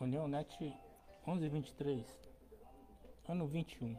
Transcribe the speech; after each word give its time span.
União 0.00 0.26
Net 0.26 0.58
1123, 1.24 2.04
ano 3.28 3.46
21. 3.46 3.96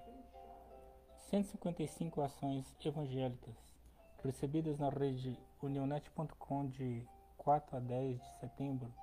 155 1.29 2.21
ações 2.21 2.75
evangélicas 2.85 3.55
recebidas 4.21 4.77
na 4.77 4.89
rede 4.89 5.39
unionet.com 5.61 6.67
de 6.67 7.07
4 7.37 7.77
a 7.77 7.79
10 7.79 8.21
de 8.21 8.39
setembro 8.39 8.93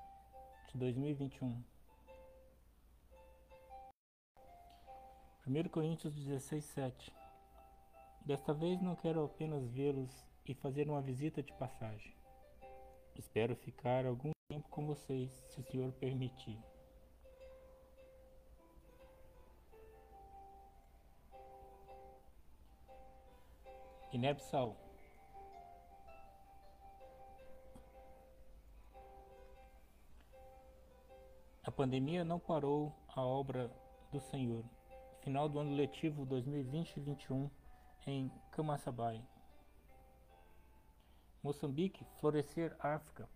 de 0.70 0.78
2021. 0.78 1.64
1 5.46 5.68
Coríntios 5.70 6.14
16, 6.14 6.64
7 6.64 7.12
Desta 8.26 8.52
vez 8.52 8.82
não 8.82 8.94
quero 8.94 9.24
apenas 9.24 9.66
vê-los 9.70 10.10
e 10.46 10.54
fazer 10.54 10.90
uma 10.90 11.00
visita 11.00 11.42
de 11.42 11.52
passagem. 11.54 12.14
Espero 13.16 13.56
ficar 13.56 14.04
algum 14.04 14.30
tempo 14.48 14.68
com 14.68 14.86
vocês, 14.86 15.30
se 15.48 15.58
o 15.58 15.64
Senhor 15.64 15.90
permitir. 15.92 16.71
Guiné-Bissau 24.12 24.76
A 31.64 31.70
pandemia 31.70 32.22
não 32.22 32.38
parou 32.38 32.92
a 33.08 33.24
obra 33.24 33.70
do 34.10 34.20
Senhor. 34.20 34.62
Final 35.22 35.48
do 35.48 35.58
ano 35.60 35.74
letivo 35.74 36.26
2020-21 36.26 37.50
em 38.06 38.30
Camaçabai. 38.50 39.24
Moçambique, 41.42 42.04
Florescer, 42.20 42.76
África. 42.78 43.26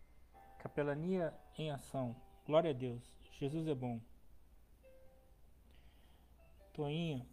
Capelania 0.58 1.32
em 1.56 1.70
ação. 1.70 2.14
Glória 2.44 2.70
a 2.70 2.74
Deus. 2.74 3.02
Jesus 3.38 3.66
é 3.66 3.74
bom. 3.74 3.98
Toinha, 6.74 7.26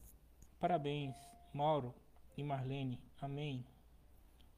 parabéns. 0.59 1.15
Mauro 1.51 1.93
e 2.35 2.43
Marlene, 2.43 2.99
amém. 3.21 3.65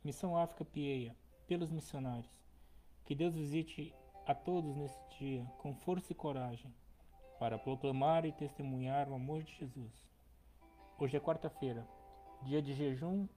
Missão 0.03 0.37
África 0.37 0.63
Pieia, 0.63 1.15
pelos 1.47 1.71
missionários. 1.71 2.31
Que 3.03 3.13
Deus 3.13 3.35
visite 3.35 3.93
a 4.25 4.33
todos 4.33 4.75
nesse 4.75 4.99
dia 5.19 5.45
com 5.59 5.75
força 5.75 6.11
e 6.11 6.15
coragem 6.15 6.73
para 7.39 7.57
proclamar 7.57 8.25
e 8.25 8.31
testemunhar 8.31 9.09
o 9.09 9.15
amor 9.15 9.43
de 9.43 9.53
Jesus. 9.53 9.91
Hoje 10.97 11.17
é 11.17 11.19
quarta-feira, 11.19 11.85
dia 12.43 12.61
de 12.61 12.73
jejum 12.73 13.27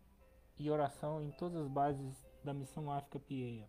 e 0.59 0.71
oração 0.71 1.23
em 1.23 1.31
todas 1.33 1.63
as 1.63 1.69
bases 1.69 2.25
da 2.45 2.55
Missão 2.55 2.91
África 2.91 3.19
Pieia. 3.19 3.69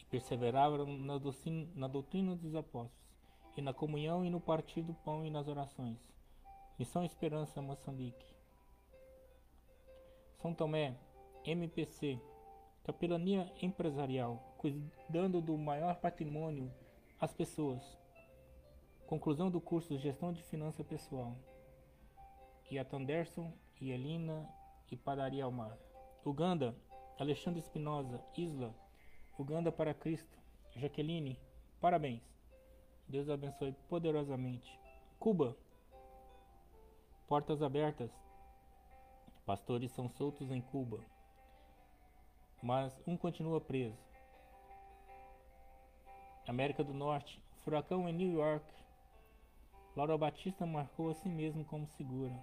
E 0.00 0.04
perseveraram 0.04 0.86
na 0.86 1.18
doutrina, 1.18 1.68
na 1.74 1.88
doutrina 1.88 2.36
dos 2.36 2.54
apóstolos, 2.54 2.92
e 3.56 3.60
na 3.60 3.74
comunhão 3.74 4.24
e 4.24 4.30
no 4.30 4.40
partir 4.40 4.82
do 4.82 4.94
pão 4.94 5.26
e 5.26 5.30
nas 5.30 5.48
orações. 5.48 5.98
Missão 6.78 7.02
Esperança 7.02 7.62
Moçambique. 7.62 8.36
São 10.34 10.52
Tomé, 10.52 10.94
MPC, 11.42 12.20
Capelania 12.84 13.50
Empresarial, 13.62 14.54
cuidando 14.58 15.40
do 15.40 15.56
maior 15.56 15.96
patrimônio 15.96 16.70
às 17.18 17.32
pessoas. 17.32 17.82
Conclusão 19.06 19.50
do 19.50 19.58
curso 19.58 19.96
Gestão 19.96 20.34
de 20.34 20.42
Finança 20.42 20.84
Pessoal. 20.84 21.34
E 22.70 22.78
a 22.78 22.84
Tanderson 22.84 23.50
e 23.80 23.90
Elina 23.90 24.46
e 24.90 24.98
Padaria 24.98 25.44
Almar. 25.44 25.78
Uganda, 26.26 26.76
Alexandre 27.18 27.60
Espinosa, 27.60 28.22
Isla, 28.36 28.74
Uganda 29.38 29.72
para 29.72 29.94
Cristo, 29.94 30.38
Jaqueline, 30.74 31.40
parabéns. 31.80 32.22
Deus 33.08 33.30
abençoe 33.30 33.72
poderosamente. 33.88 34.78
Cuba, 35.18 35.56
portas 37.26 37.62
abertas. 37.62 38.10
Pastores 39.44 39.92
são 39.92 40.08
soltos 40.08 40.50
em 40.50 40.60
Cuba, 40.60 40.98
mas 42.62 43.00
um 43.06 43.16
continua 43.16 43.60
preso. 43.60 43.96
América 46.46 46.82
do 46.82 46.94
Norte, 46.94 47.40
furacão 47.64 48.08
em 48.08 48.12
New 48.12 48.32
York. 48.32 48.64
Laura 49.96 50.18
Batista 50.18 50.66
marcou 50.66 51.10
a 51.10 51.14
si 51.14 51.28
mesmo 51.28 51.64
como 51.64 51.86
segura. 51.86 52.34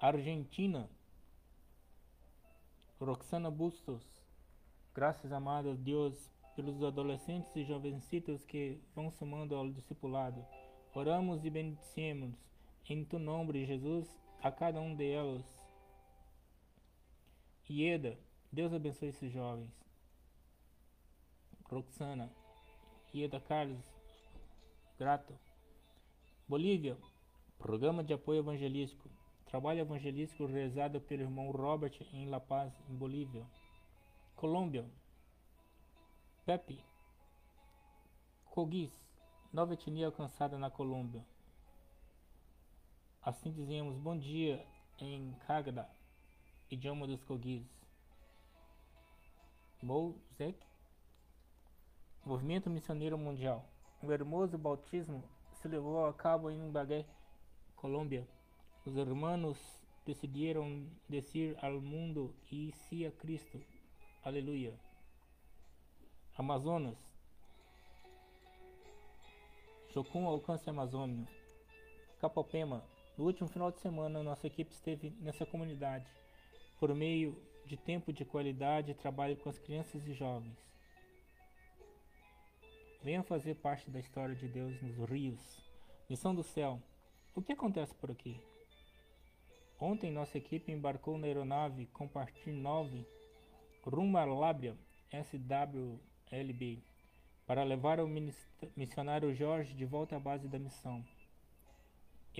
Argentina, 0.00 0.88
Roxana 3.00 3.50
Bustos, 3.50 4.02
graças 4.94 5.32
amada 5.32 5.72
a 5.72 5.74
Deus 5.74 6.30
pelos 6.56 6.82
adolescentes 6.82 7.54
e 7.54 7.64
jovencitos 7.64 8.44
que 8.44 8.80
vão 8.94 9.10
somando 9.10 9.54
ao 9.54 9.68
discipulado. 9.70 10.44
Oramos 10.94 11.44
e 11.44 11.50
bendicemos 11.50 12.34
em 12.86 13.04
tu 13.04 13.18
nome, 13.18 13.64
Jesus, 13.64 14.08
a 14.42 14.50
cada 14.50 14.80
um 14.80 14.94
deles. 14.94 15.46
Ieda, 17.70 18.18
Deus 18.52 18.72
abençoe 18.72 19.08
esses 19.08 19.32
jovens. 19.32 19.70
Roxana, 21.70 22.30
Ieda 23.14 23.40
Carlos, 23.40 23.84
grato. 24.98 25.38
Bolívia, 26.48 26.96
Programa 27.58 28.02
de 28.02 28.14
Apoio 28.14 28.38
Evangelístico. 28.38 29.10
Trabalho 29.44 29.80
evangelístico 29.80 30.46
realizado 30.46 31.00
pelo 31.00 31.22
irmão 31.22 31.50
Robert 31.50 31.92
em 32.12 32.26
La 32.28 32.38
Paz, 32.38 32.72
em 32.88 32.94
Bolívia. 32.94 33.46
Colômbia, 34.36 34.84
Pepe, 36.46 36.82
Cogis, 38.50 38.92
nova 39.52 39.74
etnia 39.74 40.06
alcançada 40.06 40.58
na 40.58 40.70
Colômbia. 40.70 41.24
Assim 43.20 43.50
dizemos 43.52 43.98
bom 43.98 44.16
dia 44.16 44.64
em 44.98 45.34
Cagda, 45.46 45.90
idioma 46.70 47.06
dos 47.06 47.22
Cogis. 47.24 47.66
Mouzek, 49.82 50.58
Movimento 52.24 52.70
Missioneiro 52.70 53.18
Mundial. 53.18 53.68
O 54.02 54.12
hermoso 54.12 54.56
bautismo 54.56 55.22
se 55.60 55.66
levou 55.66 56.06
a 56.06 56.14
cabo 56.14 56.48
em 56.48 56.70
Bagué, 56.70 57.04
Colômbia. 57.74 58.26
Os 58.86 58.96
hermanos 58.96 59.58
decidiram 60.06 60.86
descer 61.08 61.56
ao 61.62 61.80
mundo 61.80 62.34
e 62.50 62.72
se 62.72 63.04
a 63.04 63.10
Cristo. 63.10 63.60
Aleluia. 64.24 64.78
Amazonas. 66.36 66.96
Jocum 69.90 70.26
Alcance 70.26 70.70
Amazônia. 70.70 71.26
Capopema. 72.20 72.97
No 73.18 73.24
último 73.24 73.48
final 73.48 73.72
de 73.72 73.80
semana, 73.80 74.22
nossa 74.22 74.46
equipe 74.46 74.72
esteve 74.72 75.10
nessa 75.18 75.44
comunidade 75.44 76.06
por 76.78 76.94
meio 76.94 77.36
de 77.66 77.76
tempo 77.76 78.12
de 78.12 78.24
qualidade 78.24 78.92
e 78.92 78.94
trabalho 78.94 79.36
com 79.38 79.48
as 79.48 79.58
crianças 79.58 80.06
e 80.06 80.14
jovens. 80.14 80.56
Venha 83.02 83.24
fazer 83.24 83.56
parte 83.56 83.90
da 83.90 83.98
história 83.98 84.36
de 84.36 84.46
Deus 84.46 84.80
nos 84.80 84.96
rios. 85.10 85.40
Missão 86.08 86.32
do 86.32 86.44
céu. 86.44 86.80
O 87.34 87.42
que 87.42 87.54
acontece 87.54 87.92
por 87.92 88.08
aqui? 88.08 88.40
Ontem 89.80 90.12
nossa 90.12 90.38
equipe 90.38 90.70
embarcou 90.70 91.18
na 91.18 91.26
aeronave 91.26 91.86
Compartir 91.86 92.52
9 92.52 93.04
rumo 93.84 94.16
a 94.16 94.24
Lábia 94.24 94.76
SWLB 95.10 96.84
para 97.48 97.64
levar 97.64 97.98
o 97.98 98.08
missionário 98.76 99.34
Jorge 99.34 99.74
de 99.74 99.84
volta 99.84 100.14
à 100.14 100.20
base 100.20 100.46
da 100.46 100.58
missão 100.58 101.04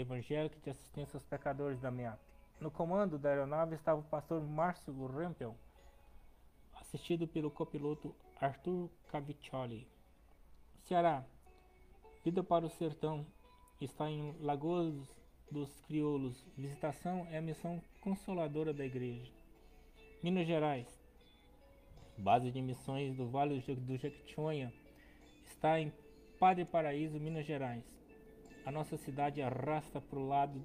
evangélica 0.00 0.58
de 0.60 0.70
assistência 0.70 1.16
aos 1.16 1.24
pecadores 1.24 1.80
da 1.80 1.90
MEAP. 1.90 2.18
No 2.60 2.70
comando 2.70 3.18
da 3.18 3.28
aeronave 3.30 3.74
estava 3.74 4.00
o 4.00 4.04
pastor 4.04 4.42
Márcio 4.42 5.06
Rempel, 5.06 5.56
assistido 6.74 7.26
pelo 7.26 7.50
copiloto 7.50 8.14
Arthur 8.40 8.88
Caviccioli. 9.10 9.86
Ceará. 10.84 11.24
Vida 12.24 12.42
para 12.42 12.66
o 12.66 12.70
sertão 12.70 13.26
está 13.80 14.10
em 14.10 14.36
Lagoas 14.40 14.94
dos 15.50 15.80
Crioulos. 15.82 16.44
Visitação 16.56 17.26
é 17.30 17.38
a 17.38 17.42
missão 17.42 17.82
consoladora 18.00 18.72
da 18.72 18.84
igreja. 18.84 19.32
Minas 20.22 20.46
Gerais. 20.46 20.86
Base 22.18 22.50
de 22.50 22.60
missões 22.60 23.16
do 23.16 23.28
Vale 23.28 23.60
do 23.60 23.96
Jequitinhonha 23.96 24.72
está 25.44 25.78
em 25.80 25.92
Padre 26.38 26.64
Paraíso, 26.64 27.20
Minas 27.20 27.46
Gerais. 27.46 27.97
A 28.68 28.70
nossa 28.70 28.98
cidade 28.98 29.40
arrasta 29.40 29.98
para 29.98 30.18
o 30.18 30.28
lado 30.28 30.62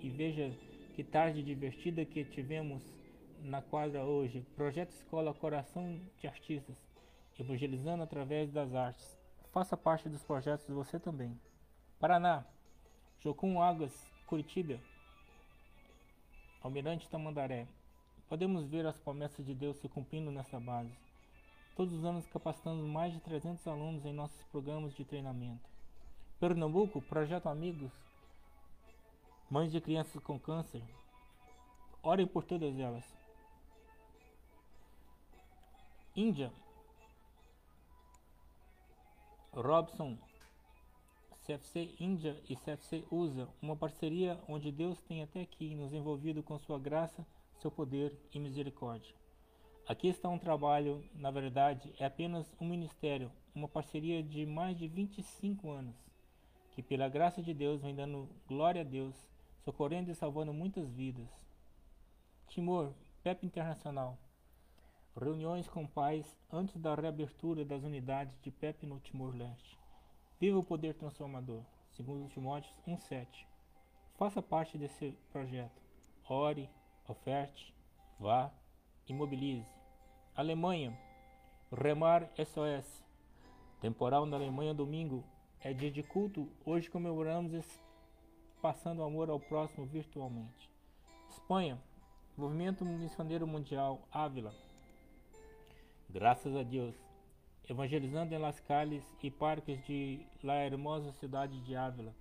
e 0.00 0.08
veja 0.08 0.50
que 0.94 1.04
tarde 1.04 1.42
divertida 1.42 2.02
que 2.02 2.24
tivemos 2.24 2.82
na 3.42 3.60
quadra 3.60 4.02
hoje. 4.02 4.46
Projeto 4.56 4.92
Escola 4.92 5.34
Coração 5.34 6.00
de 6.18 6.26
Artistas, 6.26 6.74
evangelizando 7.38 8.02
através 8.02 8.50
das 8.50 8.74
artes. 8.74 9.20
Faça 9.52 9.76
parte 9.76 10.08
dos 10.08 10.22
projetos 10.22 10.66
você 10.70 10.98
também. 10.98 11.38
Paraná, 12.00 12.46
Jocum 13.20 13.60
Águas, 13.60 13.92
Curitiba, 14.26 14.80
Almirante 16.62 17.10
Tamandaré. 17.10 17.66
Podemos 18.26 18.64
ver 18.64 18.86
as 18.86 18.98
promessas 18.98 19.44
de 19.44 19.54
Deus 19.54 19.76
se 19.76 19.86
cumprindo 19.86 20.30
nessa 20.30 20.58
base. 20.58 20.96
Todos 21.76 21.92
os 21.92 22.06
anos 22.06 22.26
capacitamos 22.26 22.86
mais 22.86 23.12
de 23.12 23.20
300 23.20 23.68
alunos 23.68 24.06
em 24.06 24.14
nossos 24.14 24.42
programas 24.44 24.94
de 24.94 25.04
treinamento. 25.04 25.73
Pernambuco, 26.46 27.00
Projeto 27.00 27.48
Amigos, 27.48 27.90
mães 29.48 29.72
de 29.72 29.80
crianças 29.80 30.22
com 30.22 30.38
câncer. 30.38 30.82
Orem 32.02 32.26
por 32.26 32.44
todas 32.44 32.78
elas. 32.78 33.02
Índia, 36.14 36.52
Robson, 39.54 40.18
CFC 41.46 41.94
Índia 41.98 42.38
e 42.46 42.54
CFC 42.54 43.06
USA, 43.10 43.48
uma 43.62 43.74
parceria 43.74 44.38
onde 44.46 44.70
Deus 44.70 45.00
tem 45.00 45.22
até 45.22 45.40
aqui 45.40 45.74
nos 45.74 45.94
envolvido 45.94 46.42
com 46.42 46.58
sua 46.58 46.78
graça, 46.78 47.26
seu 47.58 47.70
poder 47.70 48.14
e 48.34 48.38
misericórdia. 48.38 49.14
Aqui 49.88 50.08
está 50.08 50.28
um 50.28 50.38
trabalho, 50.38 51.02
na 51.14 51.30
verdade, 51.30 51.94
é 51.98 52.04
apenas 52.04 52.54
um 52.60 52.68
ministério, 52.68 53.32
uma 53.54 53.66
parceria 53.66 54.22
de 54.22 54.44
mais 54.44 54.76
de 54.76 54.86
25 54.86 55.70
anos, 55.70 56.04
que 56.74 56.82
pela 56.82 57.08
graça 57.08 57.42
de 57.42 57.54
Deus 57.54 57.80
vem 57.80 57.94
dando 57.94 58.28
glória 58.46 58.82
a 58.82 58.84
Deus, 58.84 59.14
socorrendo 59.64 60.10
e 60.10 60.14
salvando 60.14 60.52
muitas 60.52 60.90
vidas. 60.90 61.28
Timor, 62.48 62.92
PEP 63.22 63.46
Internacional. 63.46 64.18
Reuniões 65.16 65.68
com 65.68 65.86
pais 65.86 66.36
antes 66.52 66.76
da 66.76 66.94
reabertura 66.94 67.64
das 67.64 67.84
unidades 67.84 68.38
de 68.40 68.50
PEP 68.50 68.84
no 68.86 68.98
Timor-Leste. 68.98 69.78
Viva 70.40 70.58
o 70.58 70.64
poder 70.64 70.94
transformador, 70.94 71.62
segundo 71.92 72.28
Timóteo 72.28 72.74
1,7. 72.86 73.26
Faça 74.16 74.42
parte 74.42 74.76
desse 74.76 75.12
projeto. 75.30 75.80
Ore, 76.28 76.68
oferte, 77.08 77.72
vá 78.18 78.52
Imobilize. 79.06 79.70
Alemanha. 80.34 80.98
Remar 81.70 82.30
SOS. 82.38 83.04
Temporal 83.80 84.24
na 84.24 84.36
Alemanha 84.36 84.72
domingo. 84.72 85.22
É 85.64 85.72
dia 85.72 85.90
de 85.90 86.02
culto. 86.02 86.46
Hoje 86.62 86.90
comemoramos 86.90 87.54
esse 87.54 87.80
passando 88.60 89.02
amor 89.02 89.30
ao 89.30 89.40
próximo 89.40 89.86
virtualmente. 89.86 90.70
Espanha. 91.30 91.80
Movimento 92.36 92.84
Missioneiro 92.84 93.46
Mundial. 93.46 94.06
Ávila. 94.12 94.54
Graças 96.10 96.54
a 96.54 96.62
Deus. 96.62 96.94
Evangelizando 97.66 98.34
em 98.34 98.38
Las 98.38 98.60
Calles 98.60 99.02
e 99.22 99.30
parques 99.30 99.82
de 99.86 100.20
la 100.42 100.56
hermosa 100.56 101.12
cidade 101.12 101.58
de 101.62 101.74
Ávila. 101.74 102.14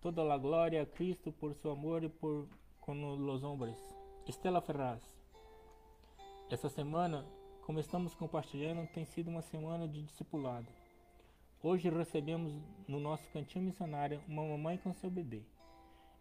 Toda 0.00 0.22
a 0.32 0.38
glória 0.38 0.80
a 0.80 0.86
Cristo 0.86 1.30
por 1.32 1.54
seu 1.56 1.72
amor 1.72 2.02
e 2.02 2.08
por 2.08 2.48
com 2.80 2.94
los 2.94 3.44
hombres. 3.44 3.76
Estela 4.26 4.62
Ferraz. 4.62 5.02
Essa 6.50 6.70
semana, 6.70 7.26
como 7.66 7.78
estamos 7.78 8.14
compartilhando, 8.14 8.90
tem 8.90 9.04
sido 9.04 9.28
uma 9.28 9.42
semana 9.42 9.86
de 9.86 10.02
discipulado. 10.02 10.83
Hoje 11.66 11.88
recebemos 11.88 12.52
no 12.86 13.00
nosso 13.00 13.26
cantinho 13.30 13.64
missionário 13.64 14.22
uma 14.28 14.46
mamãe 14.46 14.76
com 14.76 14.92
seu 14.92 15.10
bebê 15.10 15.42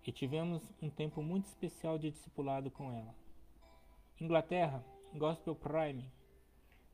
e 0.08 0.10
tivemos 0.10 0.64
um 0.82 0.90
tempo 0.90 1.22
muito 1.22 1.48
especial 1.48 2.00
de 2.00 2.12
discipulado 2.12 2.72
com 2.72 2.90
ela. 2.94 3.14
Inglaterra, 4.22 4.82
Gospel 5.14 5.54
Prime, 5.54 6.10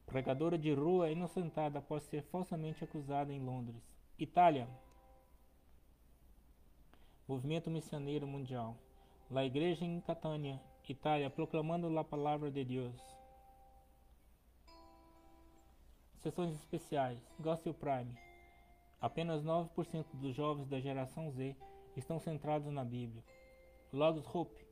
pregadora 0.07 0.57
de 0.57 0.73
rua 0.73 1.11
inocentada 1.11 1.77
após 1.77 2.01
ser 2.01 2.23
falsamente 2.23 2.83
acusada 2.83 3.31
em 3.31 3.39
Londres. 3.39 3.83
Itália, 4.17 4.67
Movimento 7.27 7.69
Missioneiro 7.69 8.25
Mundial, 8.25 8.75
La 9.29 9.45
Igreja 9.45 9.85
em 9.85 10.01
Catânia, 10.01 10.59
Itália, 10.87 11.29
proclamando 11.29 11.99
a 11.99 12.03
palavra 12.03 12.49
de 12.49 12.65
Deus. 12.65 12.99
Sessões 16.17 16.55
especiais. 16.55 17.19
Gospel 17.39 17.75
Prime. 17.75 18.28
Apenas 19.01 19.41
9% 19.43 20.05
dos 20.13 20.35
jovens 20.35 20.67
da 20.67 20.79
geração 20.79 21.31
Z 21.31 21.55
estão 21.95 22.19
centrados 22.19 22.71
na 22.71 22.83
Bíblia. 22.83 23.23
Logos 23.93 24.25
Hope 24.33 24.67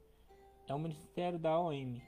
é 0.67 0.75
um 0.75 0.79
ministério 0.79 1.39
da 1.39 1.57
OM. 1.57 2.01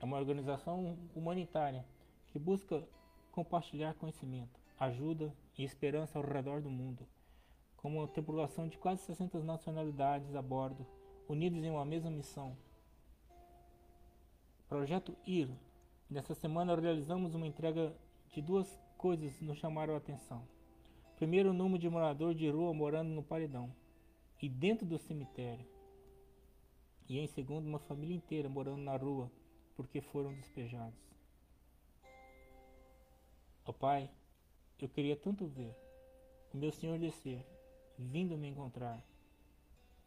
É 0.00 0.04
uma 0.04 0.16
organização 0.16 0.98
humanitária 1.14 1.84
que 2.28 2.38
busca 2.38 2.82
compartilhar 3.30 3.94
conhecimento, 3.94 4.58
ajuda 4.78 5.34
e 5.56 5.64
esperança 5.64 6.18
ao 6.18 6.24
redor 6.24 6.62
do 6.62 6.70
mundo. 6.70 7.06
Com 7.76 7.96
uma 7.96 8.08
tripulação 8.08 8.68
de 8.68 8.78
quase 8.78 9.02
60 9.02 9.40
nacionalidades 9.40 10.34
a 10.34 10.40
bordo, 10.40 10.86
unidos 11.28 11.62
em 11.62 11.70
uma 11.70 11.84
mesma 11.84 12.10
missão. 12.10 12.56
Projeto 14.66 15.14
IR. 15.26 15.50
Nessa 16.08 16.34
semana 16.34 16.74
realizamos 16.74 17.34
uma 17.34 17.46
entrega 17.46 17.94
de 18.28 18.40
duas 18.40 18.80
coisas 18.96 19.40
nos 19.42 19.58
chamaram 19.58 19.94
a 19.94 19.98
atenção. 19.98 20.55
Primeiro, 21.16 21.54
número 21.54 21.78
de 21.78 21.88
moradores 21.88 22.36
de 22.36 22.48
rua 22.50 22.74
morando 22.74 23.08
no 23.08 23.22
paredão 23.22 23.74
e 24.40 24.48
dentro 24.50 24.86
do 24.86 24.98
cemitério. 24.98 25.66
E 27.08 27.18
em 27.18 27.26
segundo, 27.26 27.66
uma 27.66 27.78
família 27.78 28.14
inteira 28.14 28.48
morando 28.48 28.82
na 28.82 28.96
rua 28.96 29.30
porque 29.74 30.02
foram 30.02 30.34
despejados. 30.34 30.98
Ó 33.64 33.70
oh, 33.70 33.72
Pai, 33.72 34.10
eu 34.78 34.88
queria 34.90 35.16
tanto 35.16 35.46
ver 35.46 35.74
o 36.52 36.56
meu 36.58 36.70
Senhor 36.70 36.98
descer, 36.98 37.44
vindo 37.98 38.36
me 38.36 38.48
encontrar, 38.48 39.02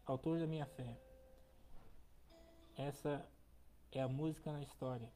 autor 0.06 0.40
da 0.40 0.46
minha 0.46 0.66
fé. 0.66 0.96
Essa 2.78 3.28
é 3.92 4.00
a 4.00 4.08
música 4.08 4.52
na 4.52 4.62
história. 4.62 5.12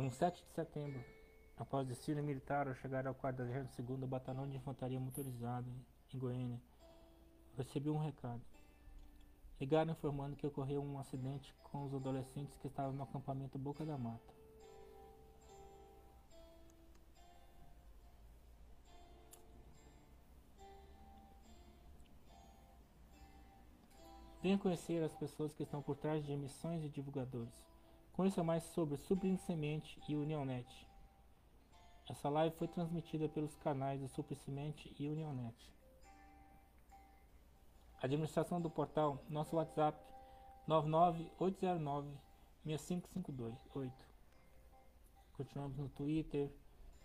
Em 0.00 0.08
7 0.08 0.42
de 0.42 0.50
setembro, 0.54 1.04
após 1.58 1.86
desfile 1.86 2.22
militar 2.22 2.66
ao 2.66 2.74
chegar 2.74 3.06
ao 3.06 3.14
42º 3.14 4.06
Batalhão 4.06 4.48
de 4.48 4.56
Infantaria 4.56 4.98
Motorizada 4.98 5.70
em 6.14 6.18
Goiânia, 6.18 6.58
recebi 7.54 7.90
um 7.90 7.98
recado. 7.98 8.40
Ligaram 9.60 9.92
informando 9.92 10.36
que 10.36 10.46
ocorreu 10.46 10.82
um 10.82 10.98
acidente 10.98 11.54
com 11.64 11.84
os 11.84 11.92
adolescentes 11.92 12.56
que 12.56 12.66
estavam 12.66 12.94
no 12.94 13.02
acampamento 13.02 13.58
Boca 13.58 13.84
da 13.84 13.98
Mata. 13.98 14.34
Venha 24.42 24.56
conhecer 24.56 25.04
as 25.04 25.14
pessoas 25.14 25.52
que 25.52 25.62
estão 25.62 25.82
por 25.82 25.94
trás 25.94 26.24
de 26.24 26.32
emissões 26.32 26.82
e 26.82 26.88
divulgadores. 26.88 27.79
Conheça 28.20 28.44
mais 28.44 28.62
sobre 28.64 28.98
Supreme 28.98 29.38
Semente 29.38 29.98
e 30.06 30.14
Unionet. 30.14 30.86
Essa 32.06 32.28
live 32.28 32.54
foi 32.54 32.68
transmitida 32.68 33.30
pelos 33.30 33.56
canais 33.56 33.98
do 33.98 34.36
Semente 34.36 34.94
e 34.98 35.08
Unionet. 35.08 35.56
Administração 38.02 38.60
do 38.60 38.68
portal, 38.68 39.24
nosso 39.30 39.56
WhatsApp 39.56 39.98
99809 40.66 42.10
6552 42.62 43.90
Continuamos 45.32 45.78
no 45.78 45.88
Twitter, 45.88 46.52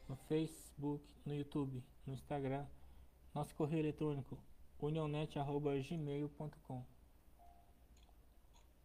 no 0.10 0.18
Facebook, 0.18 1.02
no 1.26 1.34
YouTube, 1.34 1.82
no 2.06 2.14
Instagram. 2.14 2.66
Nosso 3.34 3.56
correio 3.56 3.84
eletrônico 3.84 4.38
unionet.gmail.com 4.82 6.84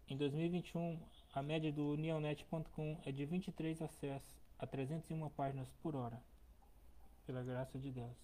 Em 0.07 0.17
2021, 0.17 0.97
a 1.33 1.43
média 1.43 1.73
do 1.73 1.97
neonet.com 1.97 2.99
é 3.05 3.13
de 3.13 3.25
23 3.25 3.81
acessos 3.83 4.43
a 4.59 4.67
301 4.67 5.29
páginas 5.31 5.71
por 5.81 5.95
hora, 5.95 6.21
pela 7.25 7.43
graça 7.43 7.79
de 7.79 7.93
Deus. 7.93 8.17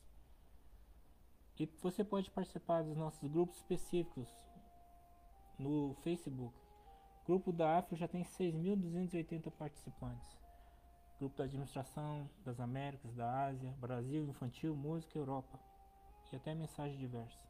E 1.59 1.67
você 1.81 2.05
pode 2.05 2.31
participar 2.33 2.83
dos 2.83 2.97
nossos 2.97 3.31
grupos 3.31 3.57
específicos 3.59 4.29
no 5.57 5.95
Facebook. 6.03 6.59
O 7.23 7.27
grupo 7.27 7.53
da 7.53 7.79
Afro 7.79 7.97
já 7.97 8.09
tem 8.09 8.25
6.280 8.25 9.51
participantes. 9.53 10.37
Grupo 11.19 11.39
da 11.39 11.45
Administração 11.45 12.29
das 12.45 12.59
Américas, 12.61 13.15
da 13.15 13.47
Ásia, 13.47 13.73
Brasil, 13.79 14.27
Infantil, 14.27 14.75
Música, 14.77 15.17
Europa 15.17 15.59
e 16.33 16.37
até 16.37 16.55
mensagens 16.55 16.99
diversas. 16.99 17.47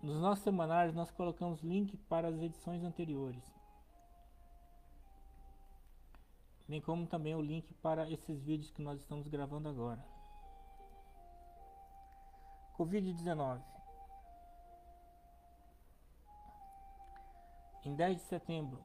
Nos 0.00 0.18
nossos 0.20 0.44
semanários 0.44 0.94
nós 0.94 1.10
colocamos 1.10 1.60
link 1.62 1.96
para 2.08 2.28
as 2.28 2.40
edições 2.40 2.82
anteriores 2.82 3.59
bem 6.70 6.80
como 6.80 7.04
também 7.04 7.34
o 7.34 7.42
link 7.42 7.74
para 7.74 8.08
esses 8.08 8.40
vídeos 8.40 8.70
que 8.70 8.80
nós 8.80 9.00
estamos 9.00 9.26
gravando 9.26 9.68
agora. 9.68 10.00
Covid-19 12.78 13.60
Em 17.84 17.96
10 17.96 18.18
de 18.18 18.22
setembro, 18.22 18.84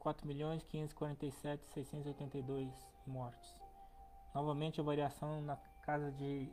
4.547.682 0.00 2.72
mortes. 3.06 3.62
Novamente 4.34 4.80
a 4.80 4.82
variação 4.82 5.40
na 5.42 5.56
casa 5.82 6.10
de 6.10 6.50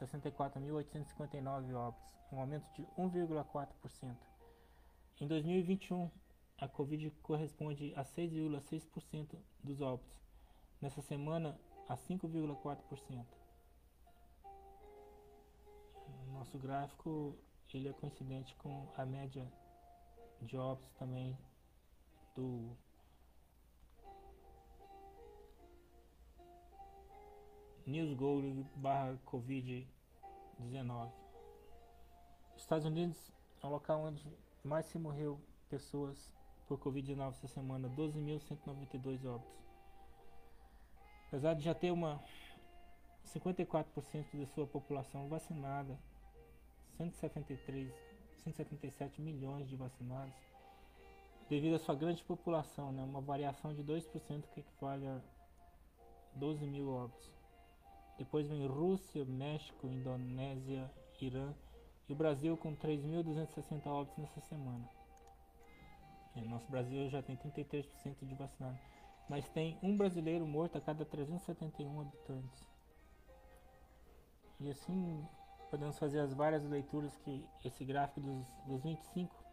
64.859 0.00 1.72
óbitos, 1.74 2.10
um 2.32 2.40
aumento 2.40 2.66
de 2.72 2.84
1,4%. 2.98 4.16
Em 5.20 5.28
2021, 5.28 6.10
a 6.58 6.68
Covid 6.68 7.10
corresponde 7.22 7.92
a 7.96 8.04
6,6% 8.04 9.36
dos 9.62 9.80
óbitos. 9.80 10.14
Nessa 10.80 11.02
semana, 11.02 11.58
a 11.88 11.96
5,4%. 11.96 13.26
Nosso 16.32 16.58
gráfico 16.58 17.36
ele 17.72 17.88
é 17.88 17.92
coincidente 17.92 18.54
com 18.56 18.88
a 18.96 19.04
média 19.04 19.50
de 20.40 20.56
óbitos 20.56 20.92
também 20.92 21.36
do 22.34 22.76
NewsGold 27.86 28.64
barra 28.76 29.18
Covid-19. 29.26 31.10
Estados 32.56 32.86
Unidos 32.86 33.32
é 33.62 33.66
o 33.66 33.70
local 33.70 34.00
onde 34.02 34.24
mais 34.62 34.86
se 34.86 34.98
morreu 34.98 35.40
pessoas 35.68 36.32
por 36.66 36.78
Covid-19 36.78 37.28
essa 37.28 37.48
semana, 37.48 37.88
12.192 37.90 39.24
óbitos. 39.24 39.64
Apesar 41.28 41.54
de 41.54 41.62
já 41.62 41.74
ter 41.74 41.90
uma 41.90 42.22
54% 43.26 44.38
da 44.38 44.46
sua 44.46 44.66
população 44.66 45.28
vacinada, 45.28 45.98
173, 46.96 47.92
177 48.44 49.20
milhões 49.20 49.68
de 49.68 49.76
vacinados, 49.76 50.34
devido 51.48 51.74
à 51.74 51.78
sua 51.78 51.94
grande 51.94 52.22
população, 52.24 52.92
né, 52.92 53.02
uma 53.02 53.20
variação 53.20 53.74
de 53.74 53.82
2% 53.82 54.44
que 54.52 54.60
equivale 54.60 55.06
a 55.06 55.20
12 56.36 56.66
mil 56.66 56.90
óbitos. 56.90 57.30
Depois 58.16 58.46
vem 58.46 58.66
Rússia, 58.66 59.24
México, 59.24 59.86
Indonésia, 59.88 60.90
Irã 61.20 61.52
e 62.08 62.12
o 62.12 62.16
Brasil 62.16 62.56
com 62.56 62.74
3.260 62.76 63.86
óbitos 63.86 64.18
nessa 64.18 64.40
semana. 64.40 64.88
É, 66.36 66.40
nosso 66.42 66.70
Brasil 66.70 67.08
já 67.08 67.22
tem 67.22 67.36
33% 67.36 68.24
de 68.26 68.34
vacinados, 68.34 68.80
mas 69.28 69.48
tem 69.50 69.78
um 69.82 69.96
brasileiro 69.96 70.46
morto 70.46 70.78
a 70.78 70.80
cada 70.80 71.04
371 71.04 72.00
habitantes. 72.00 72.66
E 74.60 74.70
assim 74.70 75.26
podemos 75.70 75.98
fazer 75.98 76.20
as 76.20 76.32
várias 76.32 76.64
leituras 76.64 77.16
que 77.18 77.44
esse 77.64 77.84
gráfico 77.84 78.20
dos, 78.20 78.46
dos 78.66 78.82
25 78.82 79.44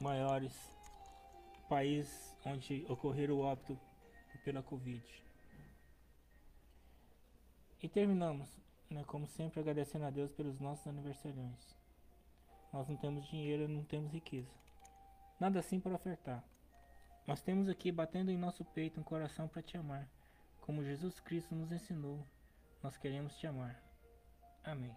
maiores 0.00 0.54
países 1.68 2.36
onde 2.44 2.84
ocorreram 2.88 3.36
o 3.36 3.40
óbito 3.40 3.78
pela 4.44 4.62
Covid. 4.62 5.02
E 7.82 7.88
terminamos, 7.88 8.48
né, 8.90 9.02
como 9.04 9.26
sempre, 9.26 9.60
agradecendo 9.60 10.04
a 10.04 10.10
Deus 10.10 10.32
pelos 10.32 10.60
nossos 10.60 10.86
aniversariantes. 10.86 11.76
Nós 12.72 12.88
não 12.88 12.96
temos 12.96 13.26
dinheiro, 13.26 13.68
não 13.68 13.84
temos 13.84 14.12
riqueza. 14.12 14.61
Nada 15.42 15.58
assim 15.58 15.80
para 15.80 15.96
ofertar. 15.96 16.44
Nós 17.26 17.42
temos 17.42 17.68
aqui 17.68 17.90
batendo 17.90 18.30
em 18.30 18.38
nosso 18.38 18.64
peito 18.64 19.00
um 19.00 19.02
coração 19.02 19.48
para 19.48 19.60
te 19.60 19.76
amar, 19.76 20.08
como 20.60 20.84
Jesus 20.84 21.18
Cristo 21.18 21.52
nos 21.52 21.72
ensinou. 21.72 22.24
Nós 22.80 22.96
queremos 22.96 23.36
te 23.36 23.48
amar. 23.48 23.82
Amém. 24.62 24.96